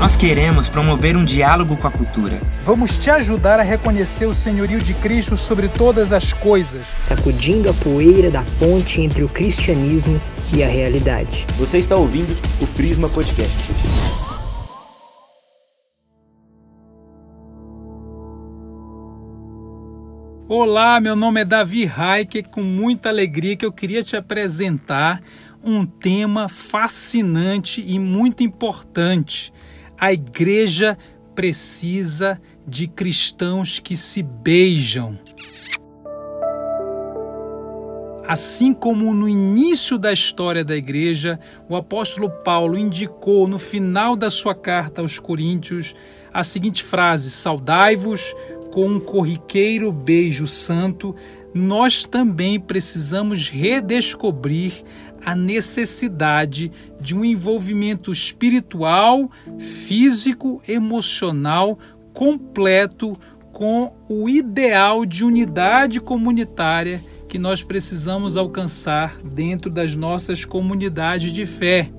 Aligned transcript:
Nós 0.00 0.16
queremos 0.16 0.68
promover 0.68 1.16
um 1.16 1.24
diálogo 1.24 1.76
com 1.76 1.86
a 1.86 1.90
cultura. 1.90 2.40
Vamos 2.64 2.98
te 2.98 3.10
ajudar 3.10 3.60
a 3.60 3.62
reconhecer 3.62 4.26
o 4.26 4.34
senhorio 4.34 4.80
de 4.80 4.94
Cristo 4.94 5.36
sobre 5.36 5.68
todas 5.68 6.12
as 6.12 6.32
coisas, 6.32 6.94
sacudindo 6.98 7.70
a 7.70 7.74
poeira 7.74 8.30
da 8.30 8.44
ponte 8.58 9.00
entre 9.00 9.22
o 9.22 9.28
cristianismo 9.28 10.20
e 10.52 10.62
a 10.62 10.68
realidade. 10.68 11.46
Você 11.56 11.78
está 11.78 11.94
ouvindo 11.94 12.36
o 12.60 12.66
Prisma 12.66 13.08
Podcast. 13.08 14.17
Olá, 20.50 20.98
meu 20.98 21.14
nome 21.14 21.42
é 21.42 21.44
Davi 21.44 21.84
Raik, 21.84 22.44
com 22.44 22.62
muita 22.62 23.10
alegria 23.10 23.54
que 23.54 23.66
eu 23.66 23.70
queria 23.70 24.02
te 24.02 24.16
apresentar 24.16 25.22
um 25.62 25.84
tema 25.84 26.48
fascinante 26.48 27.84
e 27.86 27.98
muito 27.98 28.42
importante. 28.42 29.52
A 30.00 30.10
igreja 30.10 30.96
precisa 31.34 32.40
de 32.66 32.88
cristãos 32.88 33.78
que 33.78 33.94
se 33.94 34.22
beijam. 34.22 35.18
Assim 38.26 38.72
como 38.72 39.12
no 39.12 39.28
início 39.28 39.98
da 39.98 40.14
história 40.14 40.64
da 40.64 40.74
igreja, 40.74 41.38
o 41.68 41.76
apóstolo 41.76 42.30
Paulo 42.30 42.78
indicou 42.78 43.46
no 43.46 43.58
final 43.58 44.16
da 44.16 44.30
sua 44.30 44.54
carta 44.54 45.02
aos 45.02 45.18
Coríntios 45.18 45.94
a 46.32 46.42
seguinte 46.42 46.82
frase: 46.82 47.30
Saudai-vos 47.30 48.34
com 48.70 48.86
um 48.86 49.00
corriqueiro 49.00 49.90
beijo 49.90 50.46
santo, 50.46 51.14
nós 51.54 52.04
também 52.04 52.60
precisamos 52.60 53.48
redescobrir 53.48 54.84
a 55.24 55.34
necessidade 55.34 56.70
de 57.00 57.14
um 57.14 57.24
envolvimento 57.24 58.12
espiritual, 58.12 59.30
físico, 59.58 60.62
emocional 60.66 61.78
completo 62.12 63.18
com 63.52 63.92
o 64.08 64.28
ideal 64.28 65.04
de 65.04 65.24
unidade 65.24 66.00
comunitária 66.00 67.02
que 67.28 67.38
nós 67.38 67.62
precisamos 67.62 68.36
alcançar 68.36 69.18
dentro 69.22 69.70
das 69.70 69.94
nossas 69.94 70.44
comunidades 70.44 71.32
de 71.32 71.44
fé. 71.44 71.90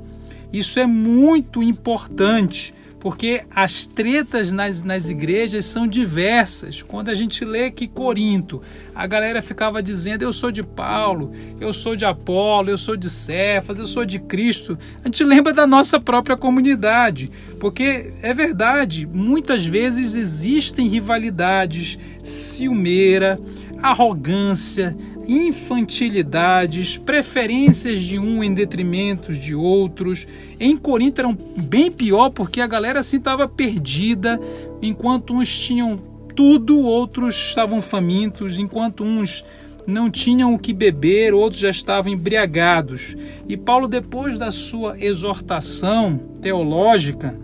Isso 0.51 0.79
é 0.79 0.85
muito 0.85 1.61
importante 1.61 2.73
porque 2.99 3.43
as 3.49 3.85
tretas 3.85 4.51
nas, 4.51 4.81
nas 4.81 5.09
igrejas 5.09 5.65
são 5.65 5.87
diversas. 5.87 6.83
Quando 6.83 7.09
a 7.09 7.13
gente 7.13 7.45
lê 7.45 7.71
que 7.71 7.87
Corinto, 7.87 8.61
a 8.99 9.07
galera 9.07 9.41
ficava 9.41 9.81
dizendo: 9.81 10.23
Eu 10.23 10.33
sou 10.33 10.51
de 10.51 10.61
Paulo, 10.61 11.31
eu 11.57 11.71
sou 11.71 11.95
de 11.95 12.03
Apolo, 12.03 12.69
eu 12.69 12.77
sou 12.77 12.97
de 12.97 13.09
Cefas, 13.09 13.79
eu 13.79 13.87
sou 13.87 14.03
de 14.03 14.19
Cristo. 14.19 14.77
A 15.01 15.07
gente 15.07 15.23
lembra 15.23 15.53
da 15.53 15.65
nossa 15.65 16.01
própria 16.01 16.35
comunidade, 16.35 17.31
porque 17.61 18.11
é 18.21 18.33
verdade, 18.33 19.05
muitas 19.05 19.65
vezes 19.65 20.15
existem 20.15 20.89
rivalidades, 20.89 21.97
ciumeira, 22.21 23.39
arrogância, 23.81 24.93
infantilidades, 25.25 26.97
preferências 26.97 28.01
de 28.01 28.19
um 28.19 28.43
em 28.43 28.53
detrimento 28.53 29.31
de 29.31 29.55
outros. 29.55 30.27
Em 30.59 30.75
Corinto 30.75 31.21
era 31.21 31.37
bem 31.55 31.89
pior 31.89 32.31
porque 32.31 32.59
a 32.59 32.67
galera 32.67 32.99
assim 32.99 33.15
estava 33.15 33.47
perdida, 33.47 34.37
enquanto 34.81 35.33
uns 35.33 35.57
tinham 35.57 36.08
tudo, 36.39 36.79
outros 36.79 37.35
estavam 37.35 37.81
famintos, 37.81 38.57
enquanto 38.57 39.03
uns 39.03 39.43
não 39.85 40.09
tinham 40.09 40.53
o 40.53 40.57
que 40.57 40.71
beber, 40.71 41.33
outros 41.33 41.59
já 41.59 41.69
estavam 41.69 42.13
embriagados. 42.13 43.13
E 43.45 43.57
Paulo, 43.57 43.89
depois 43.89 44.39
da 44.39 44.49
sua 44.49 44.97
exortação 44.97 46.17
teológica, 46.41 47.37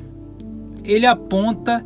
ele 0.85 1.05
aponta 1.05 1.83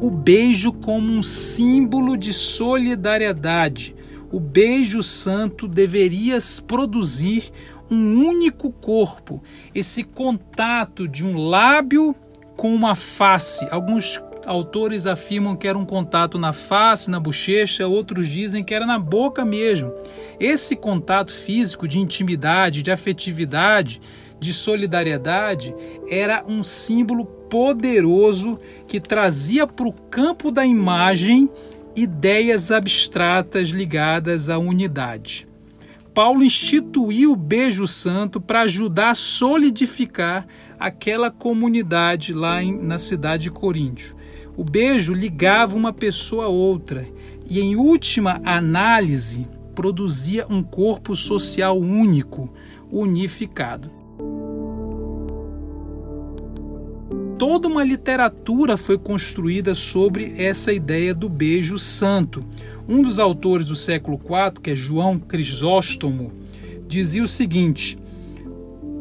o 0.00 0.10
beijo 0.10 0.72
como 0.72 1.12
um 1.12 1.22
símbolo 1.22 2.16
de 2.16 2.32
solidariedade, 2.32 3.94
o 4.32 4.40
beijo 4.40 5.04
santo 5.04 5.68
deveria 5.68 6.38
produzir 6.66 7.52
um 7.88 8.26
único 8.26 8.72
corpo, 8.72 9.40
esse 9.72 10.02
contato 10.02 11.06
de 11.06 11.24
um 11.24 11.36
lábio 11.36 12.16
com 12.56 12.74
uma 12.74 12.96
face. 12.96 13.64
Alguns 13.70 14.20
autores 14.46 15.06
afirmam 15.06 15.56
que 15.56 15.66
era 15.66 15.76
um 15.76 15.84
contato 15.84 16.38
na 16.38 16.52
face, 16.52 17.10
na 17.10 17.18
bochecha, 17.18 17.86
outros 17.86 18.28
dizem 18.28 18.62
que 18.62 18.72
era 18.72 18.86
na 18.86 18.98
boca 18.98 19.44
mesmo. 19.44 19.92
Esse 20.38 20.76
contato 20.76 21.34
físico 21.34 21.88
de 21.88 21.98
intimidade, 21.98 22.82
de 22.82 22.92
afetividade, 22.92 24.00
de 24.38 24.52
solidariedade 24.52 25.74
era 26.08 26.44
um 26.46 26.62
símbolo 26.62 27.24
poderoso 27.24 28.58
que 28.86 29.00
trazia 29.00 29.66
para 29.66 29.88
o 29.88 29.92
campo 29.92 30.50
da 30.50 30.64
imagem 30.64 31.50
ideias 31.96 32.70
abstratas 32.70 33.68
ligadas 33.68 34.50
à 34.50 34.58
unidade. 34.58 35.48
Paulo 36.12 36.42
instituiu 36.42 37.32
o 37.32 37.36
beijo 37.36 37.86
santo 37.86 38.40
para 38.40 38.62
ajudar 38.62 39.10
a 39.10 39.14
solidificar 39.14 40.46
aquela 40.78 41.30
comunidade 41.30 42.32
lá 42.32 42.62
em, 42.62 42.74
na 42.74 42.96
cidade 42.96 43.44
de 43.44 43.50
Coríntio. 43.50 44.15
O 44.56 44.64
beijo 44.64 45.12
ligava 45.12 45.76
uma 45.76 45.92
pessoa 45.92 46.46
a 46.46 46.48
outra 46.48 47.06
e, 47.48 47.60
em 47.60 47.76
última 47.76 48.40
análise, 48.44 49.46
produzia 49.74 50.46
um 50.48 50.62
corpo 50.62 51.14
social 51.14 51.78
único, 51.78 52.52
unificado. 52.90 53.90
toda 57.38 57.68
uma 57.68 57.84
literatura 57.84 58.76
foi 58.76 58.98
construída 58.98 59.74
sobre 59.74 60.34
essa 60.36 60.72
ideia 60.72 61.14
do 61.14 61.28
beijo 61.28 61.78
santo. 61.78 62.44
Um 62.88 63.02
dos 63.02 63.18
autores 63.18 63.66
do 63.66 63.76
século 63.76 64.18
IV, 64.18 64.60
que 64.62 64.70
é 64.70 64.76
João 64.76 65.18
Crisóstomo, 65.18 66.32
dizia 66.88 67.22
o 67.22 67.28
seguinte: 67.28 67.98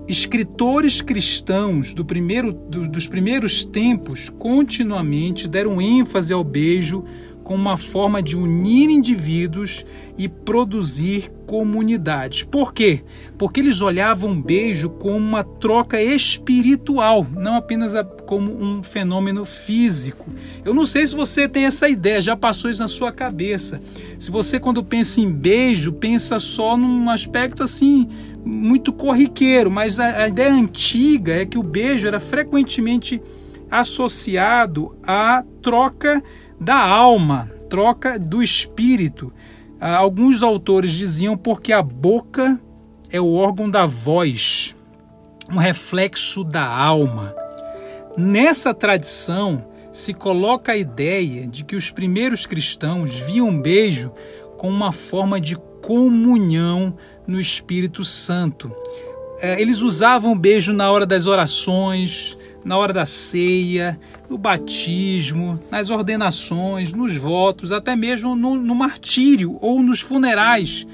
escritores 0.07 1.01
cristãos 1.01 1.93
do 1.93 2.05
primeiro, 2.05 2.53
do, 2.53 2.87
dos 2.87 3.07
primeiros 3.07 3.63
tempos 3.63 4.29
continuamente 4.29 5.47
deram 5.47 5.81
ênfase 5.81 6.33
ao 6.33 6.43
beijo 6.43 7.03
como 7.45 7.61
uma 7.61 7.77
forma 7.77 8.23
de 8.23 8.35
unir 8.35 8.89
indivíduos 8.89 9.85
e 10.17 10.27
produzir 10.27 11.31
comunidades. 11.45 12.41
Por 12.41 12.73
quê? 12.73 13.03
Porque 13.37 13.59
eles 13.59 13.81
olhavam 13.81 14.31
o 14.31 14.41
beijo 14.41 14.89
como 14.89 15.17
uma 15.17 15.43
troca 15.43 16.01
espiritual, 16.01 17.25
não 17.37 17.55
apenas 17.55 17.93
como 18.25 18.51
um 18.51 18.81
fenômeno 18.81 19.45
físico. 19.45 20.27
Eu 20.65 20.73
não 20.73 20.85
sei 20.85 21.05
se 21.05 21.15
você 21.15 21.47
tem 21.47 21.65
essa 21.65 21.87
ideia, 21.87 22.19
já 22.19 22.35
passou 22.35 22.71
isso 22.71 22.81
na 22.81 22.87
sua 22.87 23.11
cabeça. 23.11 23.79
Se 24.17 24.31
você, 24.31 24.59
quando 24.59 24.83
pensa 24.83 25.21
em 25.21 25.31
beijo, 25.31 25.93
pensa 25.93 26.39
só 26.39 26.75
num 26.75 27.11
aspecto 27.11 27.61
assim 27.61 28.09
muito 28.43 28.91
corriqueiro, 28.91 29.69
mas 29.69 29.99
a, 29.99 30.27
ideia 30.27 30.51
antiga 30.51 31.33
é 31.33 31.45
que 31.45 31.59
o 31.59 31.63
beijo 31.63 32.07
era 32.07 32.19
frequentemente 32.19 33.21
associado 33.69 34.95
à 35.03 35.43
troca 35.61 36.23
da 36.65 36.83
alma, 36.83 37.51
troca 37.69 38.17
do 38.17 38.41
espírito. 38.41 39.31
Ah, 39.79 39.97
alguns 39.97 40.41
autores 40.41 40.93
diziam 40.93 41.37
porque 41.37 41.71
a 41.71 41.81
boca 41.83 42.59
é 43.11 43.21
o 43.21 43.33
órgão 43.35 43.69
da 43.69 43.85
voz, 43.85 44.75
um 45.47 45.57
reflexo 45.57 46.43
da 46.43 46.65
alma. 46.65 47.35
Nessa 48.17 48.73
tradição 48.73 49.63
se 49.91 50.11
coloca 50.11 50.71
a 50.71 50.77
ideia 50.77 51.45
de 51.45 51.63
que 51.63 51.75
os 51.75 51.91
primeiros 51.91 52.47
cristãos 52.47 53.13
viam 53.13 53.49
um 53.49 53.61
beijo 53.61 54.11
como 54.57 54.75
uma 54.75 54.91
forma 54.91 55.39
de 55.39 55.55
comunhão 55.83 56.97
no 57.27 57.39
Espírito 57.39 58.03
Santo. 58.03 58.71
É, 59.39 59.59
eles 59.61 59.81
usavam 59.81 60.31
o 60.31 60.39
beijo 60.39 60.71
na 60.71 60.89
hora 60.89 61.05
das 61.05 61.25
orações, 61.25 62.37
na 62.63 62.77
hora 62.77 62.93
da 62.93 63.05
ceia, 63.05 63.99
no 64.29 64.37
batismo, 64.37 65.59
nas 65.69 65.89
ordenações, 65.89 66.93
nos 66.93 67.15
votos, 67.15 67.71
até 67.71 67.95
mesmo 67.95 68.35
no, 68.35 68.55
no 68.55 68.73
martírio 68.73 69.57
ou 69.61 69.81
nos 69.81 69.99
funerais. 69.99 70.87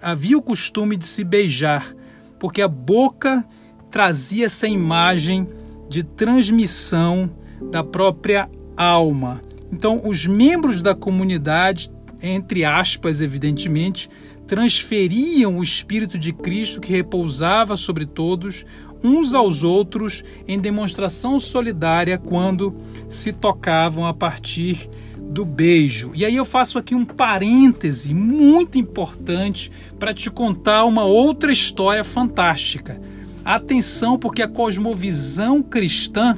Havia 0.00 0.38
o 0.38 0.42
costume 0.42 0.96
de 0.96 1.06
se 1.06 1.22
beijar, 1.22 1.94
porque 2.38 2.62
a 2.62 2.68
boca 2.68 3.44
trazia 3.90 4.46
essa 4.46 4.66
imagem 4.66 5.48
de 5.88 6.02
transmissão 6.02 7.30
da 7.70 7.84
própria 7.84 8.48
alma. 8.76 9.40
Então, 9.72 10.02
os 10.04 10.26
membros 10.26 10.82
da 10.82 10.94
comunidade, 10.94 11.90
entre 12.22 12.64
aspas, 12.64 13.20
evidentemente, 13.20 14.08
transferiam 14.46 15.58
o 15.58 15.62
Espírito 15.62 16.18
de 16.18 16.32
Cristo 16.32 16.80
que 16.80 16.92
repousava 16.92 17.76
sobre 17.76 18.06
todos, 18.06 18.64
uns 19.02 19.34
aos 19.34 19.62
outros, 19.62 20.24
em 20.46 20.58
demonstração 20.58 21.38
solidária 21.38 22.18
quando 22.18 22.74
se 23.08 23.32
tocavam 23.32 24.06
a 24.06 24.14
partir 24.14 24.88
do 25.18 25.44
beijo. 25.44 26.12
E 26.14 26.24
aí 26.24 26.36
eu 26.36 26.44
faço 26.44 26.78
aqui 26.78 26.94
um 26.94 27.04
parêntese 27.04 28.14
muito 28.14 28.78
importante 28.78 29.70
para 29.98 30.14
te 30.14 30.30
contar 30.30 30.84
uma 30.84 31.04
outra 31.04 31.52
história 31.52 32.04
fantástica. 32.04 33.00
Atenção, 33.44 34.18
porque 34.18 34.42
a 34.42 34.48
cosmovisão 34.48 35.62
cristã 35.62 36.36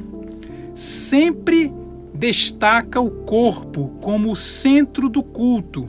sempre 0.74 1.72
destaca 2.12 3.00
o 3.00 3.10
corpo 3.10 3.90
como 4.00 4.32
o 4.32 4.36
centro 4.36 5.08
do 5.08 5.22
culto. 5.22 5.88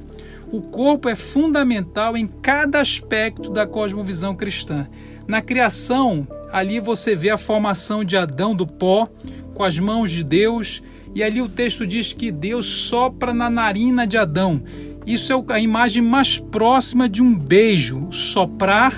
O 0.52 0.62
corpo 0.62 1.08
é 1.08 1.16
fundamental 1.16 2.18
em 2.18 2.28
cada 2.28 2.82
aspecto 2.82 3.52
da 3.52 3.68
cosmovisão 3.68 4.36
cristã. 4.36 4.88
Na 5.28 5.44
criação, 5.44 6.28
ali 6.52 6.80
você 6.80 7.16
vê 7.16 7.30
a 7.30 7.38
formação 7.38 8.04
de 8.04 8.18
Adão 8.18 8.56
do 8.56 8.66
pó, 8.66 9.08
com 9.54 9.64
as 9.64 9.78
mãos 9.78 10.10
de 10.10 10.24
Deus, 10.24 10.82
e 11.14 11.24
ali 11.24 11.40
o 11.40 11.50
texto 11.50 11.86
diz 11.86 12.14
que 12.14 12.32
Deus 12.32 12.66
sopra 12.66 13.32
na 13.32 13.48
narina 13.48 14.08
de 14.08 14.18
Adão. 14.18 14.64
Isso 15.06 15.34
é 15.34 15.54
a 15.54 15.60
imagem 15.60 16.02
mais 16.02 16.40
próxima 16.40 17.08
de 17.08 17.22
um 17.22 17.38
beijo, 17.38 18.08
soprar 18.10 18.94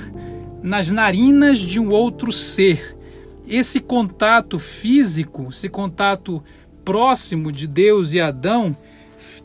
nas 0.64 0.90
narinas 0.90 1.60
de 1.60 1.80
um 1.80 1.90
outro 1.90 2.32
ser. 2.32 2.98
Esse 3.46 3.82
contato 3.82 4.58
físico, 4.58 5.48
esse 5.50 5.68
contato 5.68 6.42
próximo 6.86 7.52
de 7.52 7.68
Deus 7.68 8.14
e 8.14 8.22
Adão, 8.22 8.76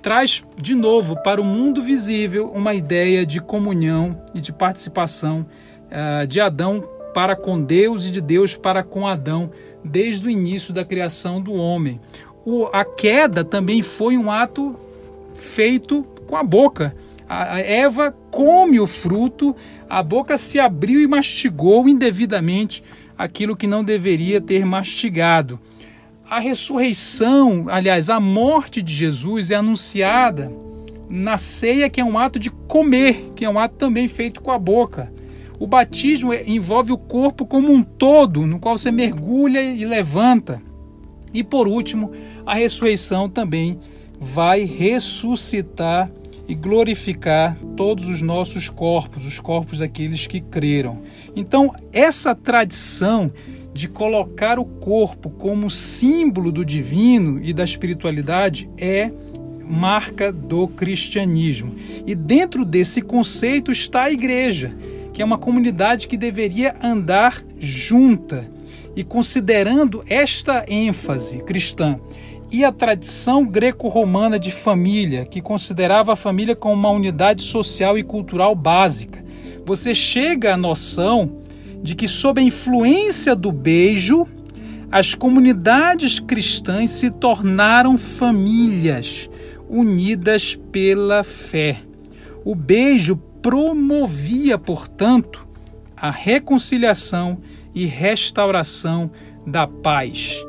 traz 0.00 0.44
de 0.56 0.74
novo 0.74 1.16
para 1.22 1.40
o 1.40 1.44
mundo 1.44 1.82
visível 1.82 2.50
uma 2.54 2.74
ideia 2.74 3.26
de 3.26 3.40
comunhão 3.40 4.20
e 4.34 4.40
de 4.40 4.52
participação 4.52 5.46
uh, 5.86 6.26
de 6.26 6.40
Adão 6.40 6.88
para 7.14 7.34
com 7.34 7.60
Deus 7.60 8.06
e 8.06 8.10
de 8.10 8.20
Deus 8.20 8.56
para 8.56 8.82
com 8.82 9.06
Adão, 9.06 9.50
desde 9.82 10.26
o 10.26 10.30
início 10.30 10.74
da 10.74 10.84
criação 10.84 11.40
do 11.40 11.54
homem. 11.54 12.00
O, 12.44 12.66
a 12.72 12.84
queda 12.84 13.42
também 13.42 13.80
foi 13.80 14.18
um 14.18 14.30
ato 14.30 14.76
feito 15.34 16.04
com 16.26 16.36
a 16.36 16.42
boca. 16.42 16.94
A 17.28 17.58
Eva 17.58 18.14
come 18.30 18.78
o 18.78 18.86
fruto, 18.86 19.56
a 19.88 20.02
boca 20.02 20.36
se 20.38 20.60
abriu 20.60 21.00
e 21.00 21.06
mastigou 21.06 21.88
indevidamente 21.88 22.84
aquilo 23.16 23.56
que 23.56 23.66
não 23.66 23.82
deveria 23.82 24.40
ter 24.40 24.64
mastigado. 24.64 25.58
A 26.28 26.40
ressurreição, 26.40 27.66
aliás, 27.68 28.10
a 28.10 28.18
morte 28.18 28.82
de 28.82 28.92
Jesus 28.92 29.52
é 29.52 29.54
anunciada 29.54 30.52
na 31.08 31.38
ceia, 31.38 31.88
que 31.88 32.00
é 32.00 32.04
um 32.04 32.18
ato 32.18 32.36
de 32.36 32.50
comer, 32.50 33.32
que 33.36 33.44
é 33.44 33.48
um 33.48 33.56
ato 33.56 33.76
também 33.76 34.08
feito 34.08 34.40
com 34.40 34.50
a 34.50 34.58
boca. 34.58 35.12
O 35.56 35.68
batismo 35.68 36.34
envolve 36.34 36.90
o 36.90 36.98
corpo 36.98 37.46
como 37.46 37.72
um 37.72 37.80
todo, 37.80 38.44
no 38.44 38.58
qual 38.58 38.76
você 38.76 38.90
mergulha 38.90 39.62
e 39.62 39.84
levanta. 39.84 40.60
E 41.32 41.44
por 41.44 41.68
último, 41.68 42.10
a 42.44 42.56
ressurreição 42.56 43.28
também 43.28 43.78
vai 44.18 44.64
ressuscitar 44.64 46.10
e 46.48 46.56
glorificar 46.56 47.56
todos 47.76 48.08
os 48.08 48.20
nossos 48.20 48.68
corpos, 48.68 49.24
os 49.24 49.38
corpos 49.38 49.78
daqueles 49.78 50.26
que 50.26 50.40
creram. 50.40 51.02
Então, 51.36 51.72
essa 51.92 52.34
tradição 52.34 53.32
de 53.76 53.88
colocar 53.88 54.58
o 54.58 54.64
corpo 54.64 55.28
como 55.28 55.68
símbolo 55.68 56.50
do 56.50 56.64
divino 56.64 57.38
e 57.42 57.52
da 57.52 57.62
espiritualidade 57.62 58.70
é 58.78 59.12
marca 59.62 60.32
do 60.32 60.66
cristianismo. 60.66 61.74
E 62.06 62.14
dentro 62.14 62.64
desse 62.64 63.02
conceito 63.02 63.70
está 63.70 64.04
a 64.04 64.10
igreja, 64.10 64.74
que 65.12 65.20
é 65.20 65.24
uma 65.24 65.36
comunidade 65.36 66.08
que 66.08 66.16
deveria 66.16 66.74
andar 66.82 67.44
junta. 67.58 68.50
E 68.96 69.04
considerando 69.04 70.02
esta 70.08 70.64
ênfase 70.66 71.38
cristã 71.40 72.00
e 72.50 72.64
a 72.64 72.72
tradição 72.72 73.44
greco-romana 73.44 74.38
de 74.38 74.52
família, 74.52 75.26
que 75.26 75.42
considerava 75.42 76.14
a 76.14 76.16
família 76.16 76.56
como 76.56 76.74
uma 76.74 76.90
unidade 76.90 77.42
social 77.42 77.98
e 77.98 78.02
cultural 78.02 78.54
básica. 78.54 79.22
Você 79.66 79.94
chega 79.94 80.54
à 80.54 80.56
noção 80.56 81.44
de 81.82 81.94
que, 81.94 82.08
sob 82.08 82.40
a 82.40 82.44
influência 82.44 83.34
do 83.34 83.52
beijo, 83.52 84.26
as 84.90 85.14
comunidades 85.14 86.20
cristãs 86.20 86.90
se 86.90 87.10
tornaram 87.10 87.98
famílias 87.98 89.28
unidas 89.68 90.54
pela 90.70 91.24
fé. 91.24 91.82
O 92.44 92.54
beijo 92.54 93.16
promovia, 93.42 94.58
portanto, 94.58 95.46
a 95.96 96.10
reconciliação 96.10 97.38
e 97.74 97.84
restauração 97.86 99.10
da 99.46 99.66
paz. 99.66 100.44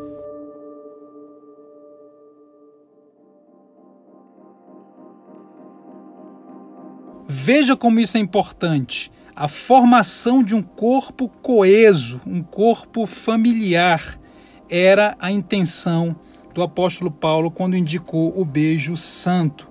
Veja 7.28 7.76
como 7.76 8.00
isso 8.00 8.18
é 8.18 8.20
importante. 8.20 9.12
A 9.40 9.48
formação 9.48 10.42
de 10.42 10.56
um 10.56 10.64
corpo 10.64 11.30
coeso, 11.30 12.20
um 12.26 12.42
corpo 12.42 13.06
familiar, 13.06 14.20
era 14.68 15.16
a 15.20 15.30
intenção 15.30 16.16
do 16.56 16.64
apóstolo 16.64 17.12
Paulo 17.12 17.52
quando 17.52 17.78
indicou 17.78 18.34
o 18.36 18.44
beijo 18.44 18.98
santo. 18.98 19.70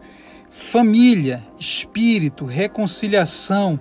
Família, 0.49 1.45
espírito, 1.59 2.45
reconciliação, 2.45 3.81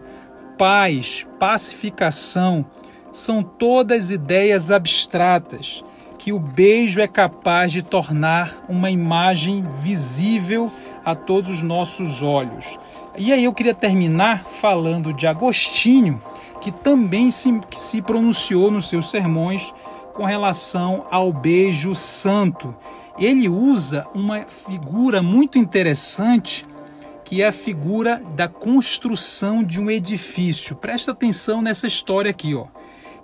paz, 0.58 1.24
pacificação 1.38 2.66
são 3.12 3.44
todas 3.44 4.10
ideias 4.10 4.72
abstratas 4.72 5.84
que 6.18 6.34
o 6.34 6.40
beijo 6.40 7.00
é 7.00 7.08
capaz 7.08 7.72
de 7.72 7.84
tornar 7.84 8.66
uma 8.68 8.90
imagem 8.90 9.64
visível 9.84 10.72
a 11.06 11.14
todos 11.14 11.58
os 11.58 11.62
nossos 11.62 12.24
olhos. 12.24 12.76
E 13.18 13.32
aí 13.32 13.46
eu 13.46 13.54
queria 13.54 13.74
terminar 13.74 14.44
falando 14.44 15.14
de 15.14 15.26
Agostinho, 15.26 16.22
que 16.60 16.70
também 16.70 17.32
se, 17.32 17.62
se 17.72 18.02
pronunciou 18.02 18.70
nos 18.70 18.90
seus 18.90 19.10
sermões 19.10 19.74
com 20.14 20.26
relação 20.26 21.06
ao 21.10 21.32
beijo 21.32 21.96
santo. 21.96 22.76
Ele 23.18 23.48
usa 23.48 24.06
uma 24.14 24.42
figura 24.42 25.24
muito 25.24 25.58
interessante, 25.58 26.66
que 27.24 27.42
é 27.42 27.48
a 27.48 27.54
figura 27.54 28.22
da 28.36 28.50
construção 28.50 29.64
de 29.64 29.80
um 29.80 29.90
edifício. 29.90 30.76
Presta 30.76 31.14
atenção 31.14 31.62
nessa 31.62 31.88
história 31.88 32.32
aqui, 32.32 32.54
ó. 32.54 32.68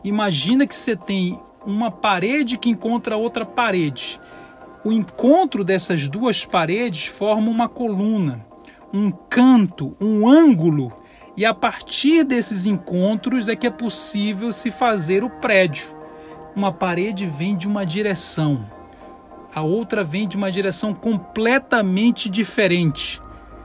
Imagina 0.06 0.66
que 0.66 0.74
você 0.74 0.96
tem 0.96 1.38
uma 1.66 1.92
parede 1.92 2.58
que 2.58 2.70
encontra 2.70 3.18
outra 3.18 3.46
parede. 3.46 4.22
O 4.86 4.92
encontro 4.94 5.66
dessas 5.66 6.08
duas 6.08 6.46
paredes 6.46 7.08
forma 7.08 7.52
uma 7.52 7.68
coluna 7.68 8.51
um 8.94 9.12
canto, 9.12 9.96
um 10.00 10.28
ângulo, 10.28 10.92
e 11.36 11.46
a 11.46 11.54
partir 11.54 12.24
desses 12.24 12.66
encontros 12.66 13.48
é 13.48 13.56
que 13.56 13.68
é 13.68 13.70
possível 13.70 14.52
se 14.52 14.70
fazer 14.70 15.24
o 15.24 15.30
prédio. 15.30 15.96
Uma 16.56 16.72
parede 16.72 17.26
vem 17.26 17.56
de 17.56 17.68
uma 17.68 17.86
direção, 17.86 18.66
a 19.54 19.62
outra 19.62 20.04
vem 20.04 20.28
de 20.28 20.36
uma 20.36 20.52
direção 20.52 20.94
completamente 20.94 22.30
diferente, 22.30 23.22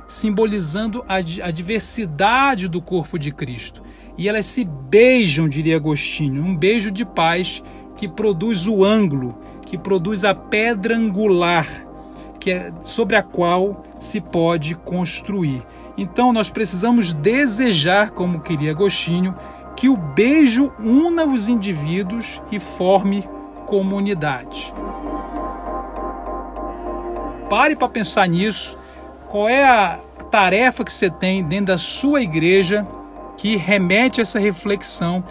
simbolizando 0.06 1.04
a, 1.08 1.16
a 1.16 1.50
diversidade 1.50 2.68
do 2.68 2.80
corpo 2.80 3.18
de 3.18 3.32
Cristo. 3.32 3.82
E 4.16 4.28
elas 4.28 4.46
se 4.46 4.64
beijam, 4.64 5.48
diria 5.48 5.76
Agostinho, 5.76 6.42
um 6.42 6.56
beijo 6.56 6.90
de 6.90 7.04
paz 7.04 7.62
que 7.96 8.08
produz 8.08 8.66
o 8.66 8.84
ângulo, 8.84 9.38
que 9.64 9.76
produz 9.76 10.24
a 10.24 10.34
pedra 10.34 10.96
angular 10.96 11.85
que 12.46 12.52
é 12.52 12.72
sobre 12.80 13.16
a 13.16 13.24
qual 13.24 13.82
se 13.98 14.20
pode 14.20 14.76
construir. 14.76 15.66
Então 15.98 16.32
nós 16.32 16.48
precisamos 16.48 17.12
desejar, 17.12 18.10
como 18.10 18.38
queria 18.38 18.70
Agostinho, 18.70 19.34
que 19.74 19.88
o 19.88 19.96
beijo 19.96 20.72
una 20.78 21.24
os 21.26 21.48
indivíduos 21.48 22.40
e 22.52 22.60
forme 22.60 23.28
comunidade. 23.66 24.72
Pare 27.50 27.74
para 27.74 27.88
pensar 27.88 28.28
nisso. 28.28 28.78
Qual 29.28 29.48
é 29.48 29.64
a 29.64 29.98
tarefa 30.30 30.84
que 30.84 30.92
você 30.92 31.10
tem 31.10 31.42
dentro 31.42 31.66
da 31.66 31.78
sua 31.78 32.22
igreja 32.22 32.86
que 33.36 33.56
remete 33.56 34.20
a 34.20 34.22
essa 34.22 34.38
reflexão? 34.38 35.24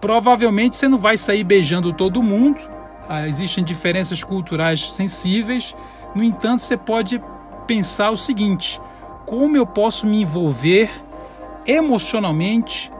Provavelmente 0.00 0.76
você 0.76 0.86
não 0.86 0.98
vai 0.98 1.16
sair 1.16 1.42
beijando 1.42 1.92
todo 1.92 2.22
mundo, 2.22 2.60
ah, 3.08 3.26
existem 3.26 3.64
diferenças 3.64 4.22
culturais 4.22 4.92
sensíveis, 4.92 5.74
no 6.14 6.22
entanto, 6.22 6.62
você 6.62 6.76
pode 6.76 7.22
pensar 7.66 8.10
o 8.10 8.16
seguinte: 8.16 8.80
como 9.26 9.56
eu 9.56 9.66
posso 9.66 10.06
me 10.06 10.22
envolver 10.22 10.90
emocionalmente, 11.66 12.92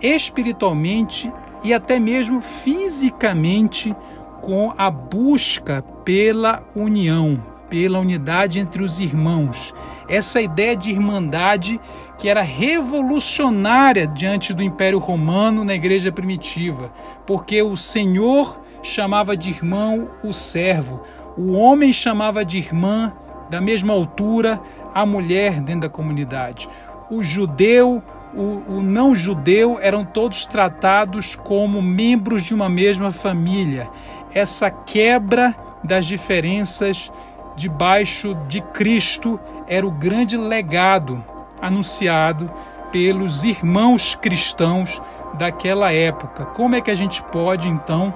espiritualmente 0.00 1.32
e 1.62 1.72
até 1.72 1.98
mesmo 1.98 2.40
fisicamente 2.40 3.94
com 4.40 4.72
a 4.76 4.90
busca 4.90 5.82
pela 6.04 6.62
união, 6.76 7.42
pela 7.70 7.98
unidade 7.98 8.60
entre 8.60 8.82
os 8.82 9.00
irmãos. 9.00 9.74
Essa 10.06 10.40
ideia 10.40 10.76
de 10.76 10.90
irmandade 10.90 11.80
que 12.18 12.28
era 12.28 12.42
revolucionária 12.42 14.06
diante 14.06 14.52
do 14.52 14.62
Império 14.62 14.98
Romano 14.98 15.64
na 15.64 15.74
igreja 15.74 16.12
primitiva, 16.12 16.92
porque 17.26 17.62
o 17.62 17.76
Senhor 17.76 18.60
chamava 18.82 19.36
de 19.36 19.50
irmão 19.50 20.10
o 20.22 20.32
servo, 20.32 21.02
o 21.36 21.52
homem 21.52 21.92
chamava 21.92 22.44
de 22.44 22.58
irmã 22.58 23.12
da 23.50 23.60
mesma 23.60 23.92
altura 23.92 24.60
a 24.94 25.04
mulher 25.04 25.60
dentro 25.60 25.82
da 25.82 25.88
comunidade. 25.88 26.68
O 27.10 27.22
judeu, 27.22 28.02
o, 28.34 28.62
o 28.68 28.82
não 28.82 29.14
judeu 29.14 29.78
eram 29.80 30.04
todos 30.04 30.46
tratados 30.46 31.36
como 31.36 31.82
membros 31.82 32.42
de 32.42 32.54
uma 32.54 32.68
mesma 32.68 33.10
família. 33.10 33.88
Essa 34.32 34.70
quebra 34.70 35.54
das 35.82 36.06
diferenças 36.06 37.12
debaixo 37.56 38.34
de 38.48 38.60
Cristo 38.60 39.38
era 39.66 39.86
o 39.86 39.90
grande 39.90 40.36
legado 40.36 41.22
anunciado 41.60 42.50
pelos 42.90 43.44
irmãos 43.44 44.14
cristãos 44.14 45.00
daquela 45.34 45.92
época. 45.92 46.44
Como 46.46 46.76
é 46.76 46.80
que 46.80 46.90
a 46.90 46.94
gente 46.94 47.22
pode 47.24 47.68
então 47.68 48.14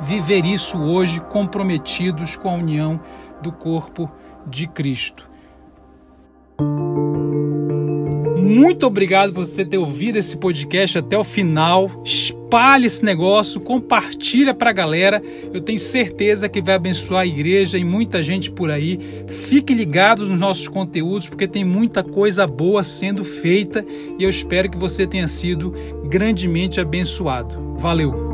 viver 0.00 0.44
isso 0.44 0.78
hoje 0.78 1.20
comprometidos 1.20 2.36
com 2.36 2.48
a 2.48 2.54
união 2.54 3.00
do 3.42 3.52
corpo 3.52 4.10
de 4.46 4.66
Cristo? 4.66 5.28
Muito 8.46 8.86
obrigado 8.86 9.32
por 9.32 9.44
você 9.44 9.64
ter 9.64 9.76
ouvido 9.76 10.16
esse 10.16 10.36
podcast 10.36 10.98
até 10.98 11.18
o 11.18 11.24
final. 11.24 11.90
Espalhe 12.04 12.86
esse 12.86 13.04
negócio, 13.04 13.60
compartilha 13.60 14.54
para 14.54 14.70
a 14.70 14.72
galera. 14.72 15.20
Eu 15.52 15.60
tenho 15.60 15.78
certeza 15.78 16.48
que 16.48 16.62
vai 16.62 16.76
abençoar 16.76 17.22
a 17.22 17.26
igreja 17.26 17.76
e 17.76 17.84
muita 17.84 18.22
gente 18.22 18.50
por 18.50 18.70
aí. 18.70 19.00
Fique 19.26 19.74
ligado 19.74 20.24
nos 20.24 20.38
nossos 20.38 20.68
conteúdos 20.68 21.28
porque 21.28 21.48
tem 21.48 21.64
muita 21.64 22.04
coisa 22.04 22.46
boa 22.46 22.84
sendo 22.84 23.24
feita 23.24 23.84
e 24.16 24.22
eu 24.22 24.30
espero 24.30 24.70
que 24.70 24.78
você 24.78 25.06
tenha 25.06 25.26
sido 25.26 25.74
grandemente 26.08 26.80
abençoado. 26.80 27.74
Valeu! 27.76 28.25